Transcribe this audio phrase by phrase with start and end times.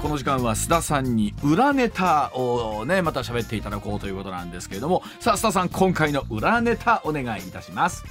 [0.00, 5.02] この時間は須田さんに裏ネタをねまた喋っていただこうということなんですけれども。
[5.20, 8.04] さあ須田さん今回の裏ネタお願いいたします。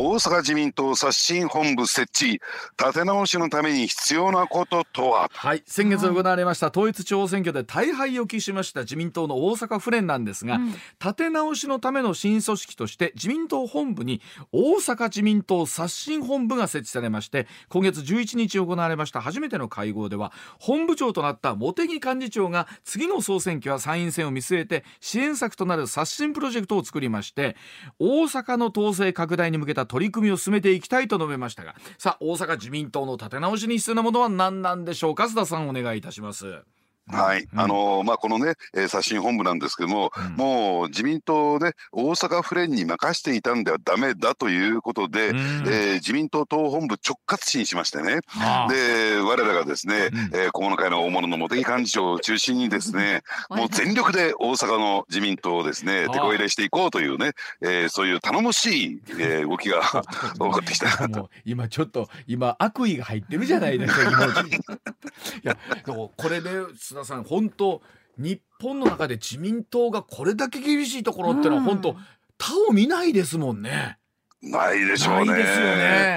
[0.00, 2.40] 大阪自民党刷新本部設置。
[2.78, 5.28] 立て直しのために必要なこととは？
[5.32, 5.64] はい。
[5.66, 10.66] 先月行われました統一地方選挙で大敗を喫しました自民党の大阪府連なんですが、うん、
[11.00, 14.20] 立て直しのための新組織として自民党本部に
[14.52, 27.56] 大阪自民党刷新本部が設置されまして今月11日行われました初めての会合では本部長となった茂木幹事長が次の総選挙は参院選を見据えて支援策となる刷新プロジェクトを作りまして
[27.98, 35.24] 大阪の統制拡大に向けた取り組みを進めていきたいと述べましたがさあ大阪自民党の立て直しに必要なものは何なんでしょうか？
[35.24, 36.62] 須田さんお願いいたします。
[37.10, 48.20] はい、あのー、まあ、このね、えー、刷新本部なんですけども、うん、もう自民党で大阪府連に任していたんではだめだということで、うん、えー、自民党党本部直轄審しましてね、
[48.68, 59.82] で、我らがですね、うん、えー、小物会の大物の茂木幹事長を中心にですね、 もう全力で大阪の自民党をですね、手こ入れしていこうというね、えー、そういう頼もしい、えー、動きが
[60.34, 61.30] 起こってきたなと。
[61.44, 66.50] 今ちょっと、今悪意が入ってるじゃないですか、 いや、これで、
[66.98, 67.82] 田さん本当
[68.16, 71.96] 日本の中で自民党がこれだけ厳しいところってのは本当、
[72.36, 73.98] 他を見ないですもんね。
[74.40, 75.34] ないでしょうね。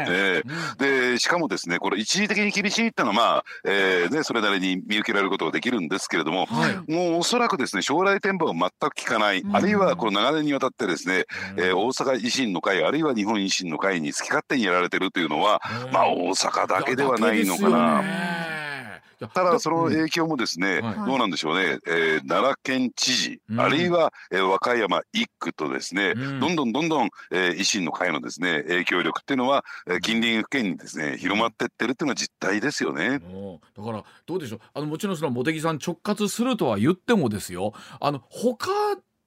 [0.08, 0.44] で
[0.80, 1.18] ね。
[1.18, 11.26] しかもですねこれ一時的に厳しいってのはまあ、えーね、それなりに見受けられることができるんですけれども、はい、もうおそらくですね将来展望は全く聞かない、うん、あるいはこの長年にわたってですね、
[11.58, 15.62] うん、えー、大阪維新の会あるいは日本維新の会に好き勝手にやられてるというのは、
[15.92, 18.41] まあ大阪だけではないのかな。
[19.28, 33.20] ただその影響もですね、うん、どうなんでしょうね、えー、奈良県知事、うん、あるいは、えー、和歌山一区とですね、うん、どんどんどんどん、えー、維新の会のですね影響力っていうのは、えー、近隣府県にですね広まってってるっていうのは実態ですよね。
[33.78, 34.60] だからどうでしょう。
[34.74, 37.74] あのもちろんその茂木さん直轄するとは言ってもですよ。
[38.00, 38.70] あの他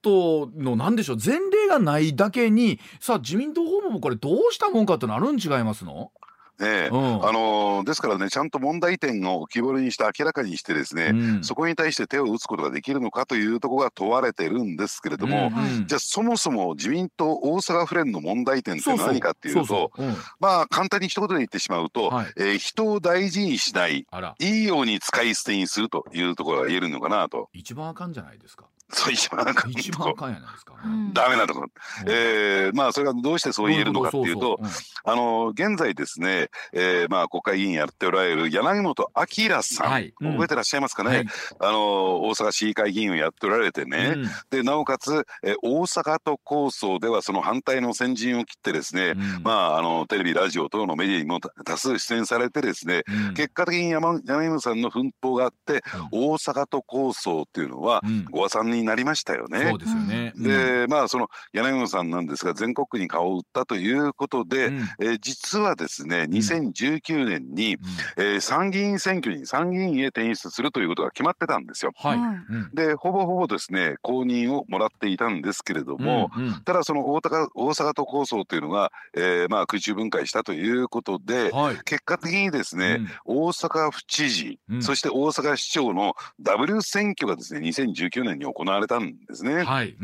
[0.02, 6.12] との何でしょう前例がないだけにさあ自民党訪問もこれどうしたもんかってのあるん違いますの？
[6.60, 15.78] ええ、うん、あのですからねちゃんと問題点を浮き彫りにして明らかにしてですね、うん、そこに対して手を打つことができるのかというところが問われてるんですけれども、うん。
[15.78, 19.90] うん、じゃあそもそも自民党大阪府連の問題点って何かっていうと
[20.38, 24.06] まあ簡単に一言で言ってしまうと、はい、えー、人を大事にしない
[24.38, 27.48] いいように使い捨てにするというところが言えるのかなと。
[27.52, 28.66] 一番あかんじゃないですか。
[28.90, 30.74] そう一番あかん一番あかんやないですか。
[31.14, 31.62] ダメなとこ。
[31.62, 31.68] ろ。
[32.06, 34.60] えー、まあそれがどうしてそう言えるのかっていうと、
[35.04, 40.12] あの現在ですね、えー、まあ国会議員やっておられる柳本明さん、はい。
[40.20, 41.10] うん、覚えてらっしゃいますかね？
[41.10, 41.26] はい、
[41.60, 53.02] あの大阪市議会議員をやっておられてね、うん、でなおかつ、えー、大阪都構想ではその反対の先陣を切ってですね、うん、まああのテレビラジオ等のメディアにも多数出演されてですね、
[53.34, 59.68] 結果的に山柳本さんの奮闘があって、大阪都構想っていうのは、ご破産になりましたよね。
[59.70, 60.32] そうですよね。
[60.36, 67.80] で、まあその柳本さんなんですが全国区に顔を売ったということで、うん、えー、実はですね2019年に、うん、
[68.16, 71.92] えー、参議院選挙に参議院へ転出するということが決まってたんですよ。
[71.96, 89.64] はい、でほぼほぼですね公認をもらっていたんですけれども、うんうん、ただその大阪大阪都構想というのが、えー、まあ空中分解したということで、はい、結果的にですね、大阪府知事、そして大阪市長のダブル選挙がですね2019年に行われたんですね。
[89.64, 89.96] はい、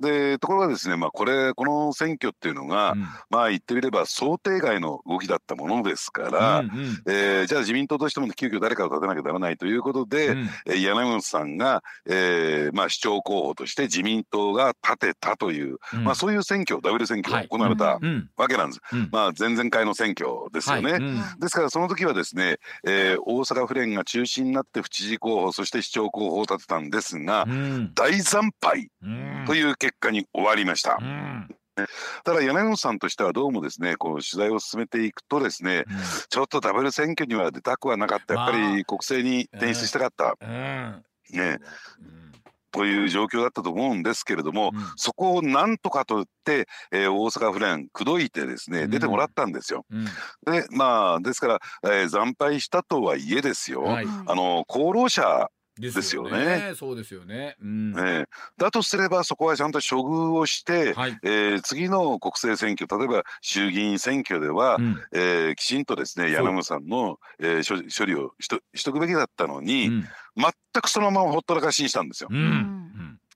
[0.00, 17.98] でところがですね、まあ、これこの選挙っていうのが、うん、まあ言ってみれば想定外の動きだったものですから、うんうん、えー、じゃあ自民党としても急遽誰かを立てなきゃならないということで、うん、えー、柳本さんが、えーまあ、市長候補として自民党が立てたという、うん、まあ、そういう選挙ダブル選挙が行われた
[18.36, 18.80] わけなんです。
[18.82, 20.92] はい、まあ、前々回の選挙ですよね。
[20.92, 21.00] はい、
[21.40, 27.46] ですからその時はですね、えー、大阪府連が中心になって府知事候補そして市長候補を立てたんですが、
[28.02, 28.88] 大惨敗
[29.46, 30.98] という結果に終わりました。
[32.24, 35.96] ただ柳本さんとしてはどうもですねこう取材を進めていくとですね、うん、
[36.28, 38.34] ちょっとダブル選挙には出たくはなかった。
[38.34, 40.36] やっぱり国政に転出したかった。
[40.40, 41.60] まあ、ね、
[42.72, 49.86] という状況だったと思うんですけれども、うん、そこをなんとかと言って、えー、大阪府連口説いてですね出てもらったんですよ。
[49.90, 50.04] うん、
[50.52, 55.48] でまあですから、えー、惨敗したとはいえですよ、はい、あの功労者
[55.90, 56.72] ですよね。
[56.76, 57.56] そうですよね。
[57.60, 58.00] うん、え。
[58.00, 58.26] ー、
[58.56, 70.04] だとすればそこはちゃんと処遇をして、はい、えー、次の国政選挙例えば衆議院選挙では、うん、えー、きちんとですね柳本さんの、えー、処理をしとしとくべきだったのに、うん、
[70.36, 72.28] 全くそのままほったらかしにしたんですよ。
[72.30, 72.71] うん、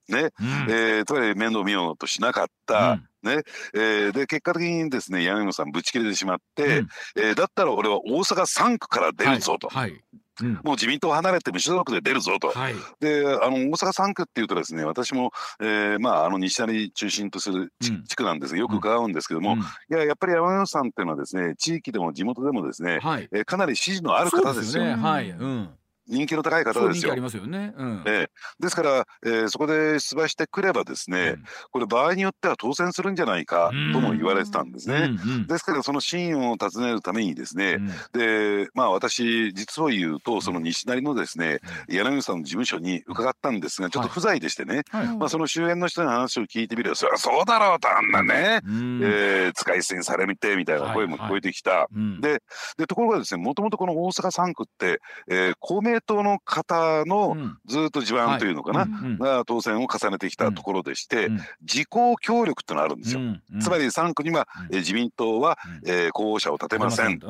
[0.08, 3.00] ね、うん、えー、つまり面倒見ようとしなかった。
[3.22, 3.42] ね。
[3.74, 9.90] えー、で結果的にですね柳本さんぶち切れてしまって、うん、えー、だったら俺は大阪3区から出るぞと、はい。
[9.90, 10.00] はい。
[10.42, 15.30] うん、もう自民党離れて無所属で出るぞと、はい、であの大阪3区っていうとですね私も、
[15.60, 24.84] えー、まああの西成中心とする地区なんですがよく伺うんですけども、うん、いややっぱり山本さんっていうのはですね地域でも地元でもですね、はい、えー、かなり支持のある方ですよ。
[24.84, 24.94] ね。
[24.94, 25.30] はい。
[25.30, 25.70] うん
[26.08, 27.12] 人気の高い方ですよ。
[27.12, 27.74] ありますよね。
[27.76, 28.28] うん、えー、
[28.60, 34.96] ですから、えー、そこで出馬してくればですね、うん、これ場合によっては当選するんじゃないかとも言われてたんですね。
[35.24, 51.70] うんうん、ですからその真意を尋ねるためにですね、うん、でまあ私実を言うとその西成のですね、柳さんの事務所に伺ったんですがちょっと不在でしてね、はい、まあその周辺の人の話を聞いてみればそりゃそうだろうとあんなね、うん、えー、使い捨てにされみてみたいな声も聞こえてきた。
[51.70, 51.98] はい。
[51.98, 52.42] はい、で
[52.78, 58.88] でところがですねもともとこの大阪3区って、えー、公明党の方のずっと地盤というのかな、
[59.18, 61.28] が当選を重ねてきたところでして、
[61.62, 63.20] 自公協力ってのがあるんですよ。
[63.60, 67.20] つまり3区には、え自民党は、え候補者を立てません。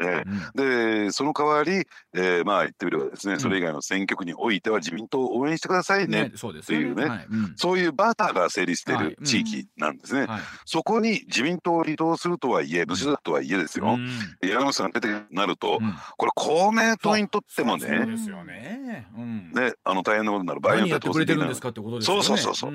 [0.00, 7.26] えー、でその代わり、えー、まあ言ってみればですね、それ以外の選挙区においては自民党を応援してくださいねっていうね、
[7.56, 9.00] そういうバーターが成立してい。
[9.00, 10.26] る地域なんですね、
[10.64, 13.98] そこに自民党を離党するとはいえ無所属とはいえですよ、
[14.42, 15.80] 山本さんが出てなると、
[16.16, 17.86] これ公明党にとってもね
[18.90, 20.60] そうですよね,、ねあの大変なことになる。
[20.60, 21.54] 場合によっては当選できない
[22.02, 22.72] そうそうそうそう、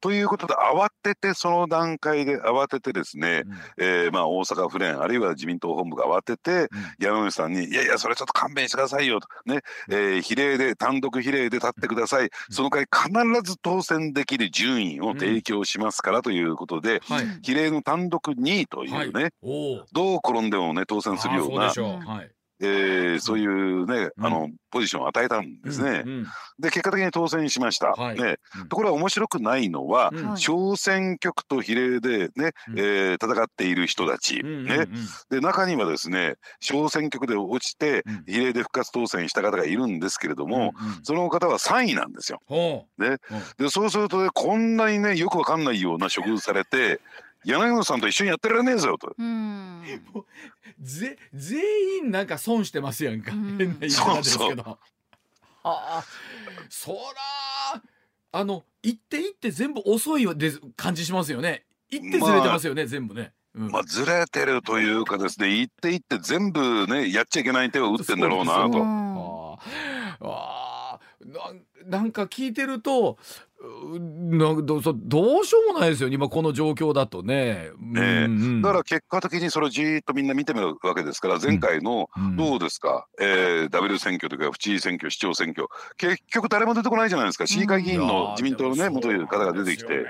[0.00, 3.42] ということで慌ててその段階で慌ててですね、
[3.78, 6.68] うん、えー、まあ大阪府連あるいは自民党本部が慌てて、
[6.98, 9.28] 山口さんに「いやいやそれちょっと勘弁してくださいよ」と。
[9.46, 13.10] ね、えー、比例で単独比例で立ってください、その回必
[13.50, 19.32] ず当選できる順位を提供しますからということで、はい、比例の単独2位というね、はい、
[19.92, 21.72] どう転んでもね当選するような。
[21.72, 26.02] はいえー、そういうね、うん、あのポジションを与えたんですね。
[26.04, 26.26] うんうん、
[26.58, 27.92] で結果的に当選しました。
[27.92, 28.38] はい、ね、
[28.68, 34.86] ところが面白くないのは、うん、小選挙区と比例でね、うん、えー、戦っている人たち、うんうんうん、ね、
[35.30, 42.40] で中にはですね小選挙区で落ちて比例で復活当選した方がいるんですけれども、うんうん、その方は3位なんですよ。
[42.98, 43.18] ね、
[43.58, 47.00] でそうすると、ね、こんなにねよくわかんないような処遇されて
[47.46, 49.14] 柳本さんと一緒にやってられねえぞと。
[50.80, 54.78] ぜ全員なんか損してますやんか、変な言い方ですけど。
[55.62, 56.04] ああ
[56.68, 57.82] そら
[58.32, 63.32] あの一手一手全部遅いで感じしますよね一手ずれてますよね、まあ、全部ね。
[63.54, 69.58] うん、まあずれてるというかですね一手一手全部ねやっちゃいけない手を打ってんだろうなと。
[70.20, 71.00] ああ
[71.84, 73.16] なんか聞いてるとな
[74.38, 77.70] どどうしようもないですよ今この状況だとね。
[77.80, 85.68] ね、うんうん、だから結果的にそれをじっとみんな見てみるわけですから前回のどうですか、うん、えー、W 選挙とか府知事選挙市長選挙。
[85.96, 87.46] 結局誰も出てこないじゃないですか。
[87.46, 90.06] 市議会議員の自民党のね元いう方が出てきて。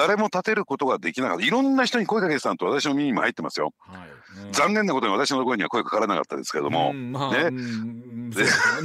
[0.00, 1.44] 誰も立てることができなかった。
[1.44, 3.74] いろんな人に声かけてたんと私の耳にも入ってますよ。
[3.80, 3.98] はい。
[4.52, 7.50] 残念なことに私の声には声かからなかったですけども、まあ、ね、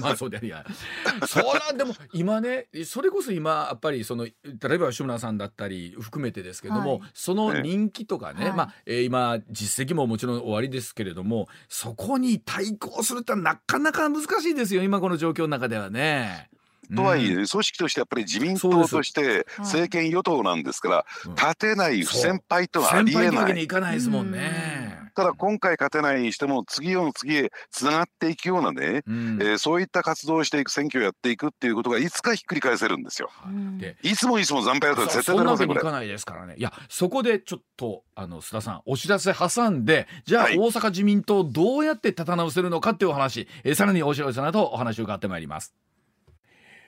[0.02, 0.66] まあそうでいや。
[1.28, 4.32] そらでも今ねそれこそ今やっぱりその例
[4.76, 16.50] えば吉村さんだったり含めてですけども、はい、その人気とかね、ねまあ、えー、今実績ももちろん終わりですけれどもそこに対抗するってなかなか難しいですよ今この状況の中ではね。
[16.94, 23.26] とはいえ、組織としてやっぱり自民党として政権与党なんですから、立てない不先輩とはありえない。
[23.26, 25.06] 先輩にいかないですもんね。
[25.16, 33.32] ただ今回勝てないにしても次の次へつながっていくようなね、うん、えー、そういった活動をしていく選挙をやっていくっていうことがいつかひっくり返せるんですよ。
[33.80, 35.80] でいつもいつも惨敗だと絶対なりませんこれ。
[35.80, 36.56] いかないですからね。
[36.58, 45.74] いやそこでちょっとあの須田さんお知らせ挟んでじゃあ、大阪自民党どうやって立た直せるのかっていうお話、えー、さらにお知らせなどお話を伺ってまいります。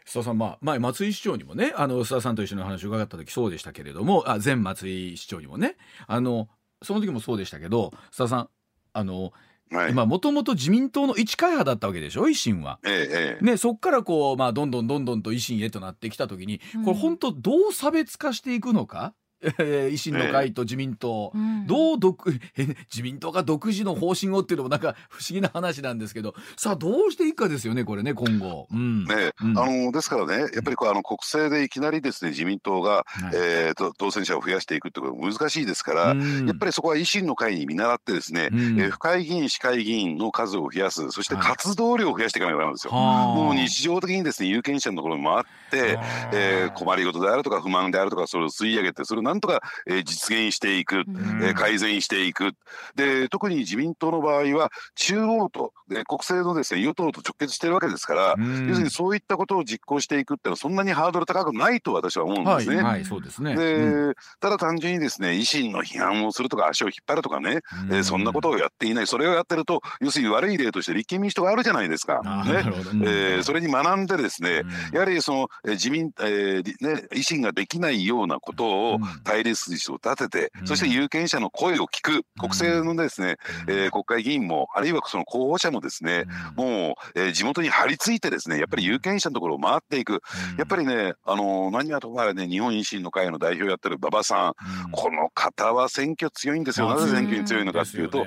[0.08, 5.76] 須田さん、まあ、前松井市長にもねあの須田さんと一緒にお話を伺った時そうでしたけれどもあ前松井市長にもね
[6.08, 6.48] あの
[6.82, 8.50] その時もそうでしたけど須田さん
[8.94, 9.32] あの
[9.70, 12.80] はい、今もともと自民党の一会派だったわけでしょ維新は。
[12.86, 21.67] ええ、ねそこからこう、まあ、どんどんどんどんと維新へとなってきた時にこれ本当どう差別化していくのかえー、維新の会と自民党、うん。
[21.67, 26.36] どう独 え自民党が独自の方針をっていうのもなんか不思議な話なんですけど。
[26.56, 28.67] さあどうしていくかですよねこれね今後。
[28.72, 29.06] うん。
[29.06, 29.58] ねうん。
[29.60, 33.32] あのですからね、やっぱりこうあの国政でいきなりですね自民党が、はい。
[33.34, 36.48] えーと当選者を増やしていくってことは難しいですから、うん。
[36.48, 38.79] やっぱりそこは維新の会に見習ってですね、うん。
[38.79, 41.44] えー府会議員、市会議員の数を増やす、そしてはい。
[41.44, 42.94] 活動量を増やしていかないとダメなんですよ。
[42.94, 43.25] はあ。
[43.27, 46.00] もう日常的にですね有権者のところに回って、
[46.34, 51.43] えー困りごとであるとか不満であるとかそれを吸い上げてそれをなんとか、えー実現していく、うん。
[51.43, 52.51] えー改善していく。
[52.96, 58.67] で特に自民党の場合は中央と、ね、国政のですね与党と直結しているわけですから、うん。
[58.67, 62.77] 要するにそういったことを実行していくっていうのはそんなにハードル高くないと私は思うんですね。
[62.77, 63.55] はい、はい、そうですね。
[63.55, 64.15] でうん。
[64.39, 67.96] ただ単純にですね維新の批判をするとか足を引っ張るとかね、うん。
[67.96, 69.07] えーそんなことをやっていない。
[69.07, 72.22] それをやってると要するに悪い例として立憲民主党があるじゃないですか。
[72.46, 72.63] ね。
[73.05, 74.96] えーそれに学んでですね、うん。
[74.96, 80.68] やはりそのえー自民、えーりね、維新ができないようなことをうん対立筋を立てて、うん。
[80.68, 82.24] そして有権者の声を聞く。
[82.40, 90.22] 国政のですね、えー国会議員もあるいはその候補者もですね、もう、えー地元に張り付いてですねやっぱり有権者のところを回っていく、
[90.58, 94.54] やっぱりね、あの何はともあれね日本維新の会の代表やってる馬場さん、
[94.92, 98.26] この方は選挙強いんですよ、なぜ選挙に強いのかっていうと、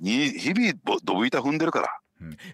[0.00, 2.00] に日々ぼどぶ板踏んでるから。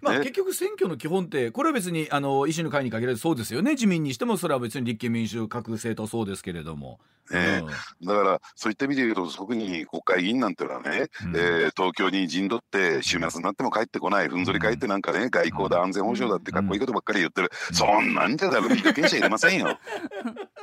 [0.00, 0.21] まあ、ね。
[0.21, 3.73] 結局選挙の基本ってこれは別にあの維新の会に限らずそうですよね。
[3.73, 6.99] 自民にしてもそれは別に立憲民主各政党そうですけれども。
[7.31, 7.62] ね。
[8.02, 11.37] だからそういった意味で言うと特に国会議員なんていうのはね、うん。
[11.37, 19.79] えー東京に陣取って週末になっても帰ってこないふんぞり返ってなんかね外交だ安全保障だってかっこいいことばっかり言ってる、そんなんじゃダメ有権者入れませんよ。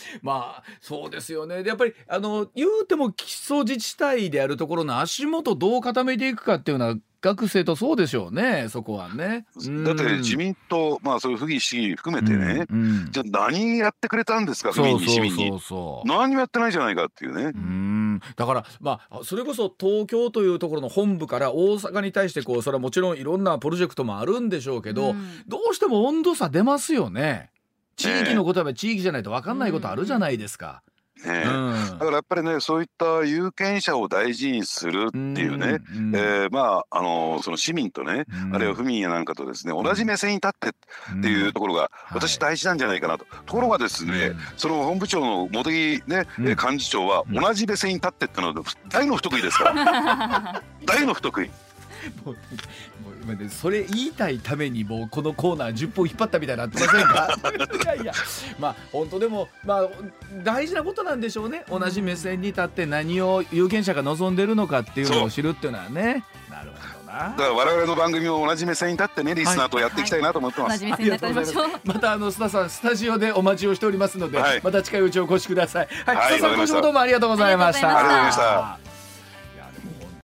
[0.22, 9.46] まあそうですよねでやっぱりあの言うても基礎自治体であるところの足元どう固めていくかっていうのは学生とそうでしょうねそこはね。
[9.84, 16.08] だって自民党まあそういう不義市議含めてね、うんうんじゃあ何やってくれたんですか府そう民に市そう民にそうそう。
[16.08, 17.52] 何もやってないじゃないかっていうね。
[17.54, 27.51] うんだからまあそれこそ東京というところの本部から大阪に対してこうそれはもちろんいろんなプロジェクトもあるんでしょうけど、うんどうしても温度差出ますよね。
[27.96, 30.82] 地域のことは地域じゃないと分かんないことあるじゃないですか。
[31.26, 31.98] ねうん。
[31.98, 38.54] だからやっぱりねそういった有権者を大事にするっていうね、うんうんえーまああのその市民とね、うん。
[38.54, 40.72] あるいは府民やなんかとですね同じ目線に立ってっ
[41.22, 44.36] ていうところが私大事なんじゃないかなと、ところがですね、うん。
[44.56, 46.48] その本部長の茂木ね、うん。
[46.48, 47.34] えー幹事長はうん。
[47.34, 48.54] 同じ目線に立ってってのは
[48.88, 50.62] 大の不得意ですから。
[50.84, 51.50] 大の不得意。
[52.24, 52.36] もう
[53.48, 57.36] それ言いたいためにもうこのコーナー10分引っ張ったみたいになってませんか？
[57.94, 58.12] いやいや。
[58.58, 59.88] まあ本当でもまあ
[60.42, 61.64] 大事なことなんでしょうね。
[61.68, 66.24] 同じ目線に立って何を有権者が望んでるのかっていうのを知るっていうのはね。
[66.50, 66.76] なるほ
[67.06, 67.30] どな。
[67.30, 71.66] だから我々の番組も同じ目線に立ってねリスナーとやっていきたいなと思ってます、同じ目線になってみましょう。
[71.84, 74.60] またあの須田さんスタジオでお待ちをしておりますので、はい。
[74.62, 75.88] また近いうちお越しください。
[76.06, 76.34] はい、はい。
[76.34, 77.88] 須田さん今週もどうもありがとうございました。
[77.88, 78.81] ありがとうございました